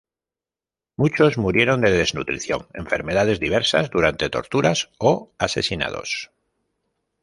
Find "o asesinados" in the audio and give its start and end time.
4.97-6.31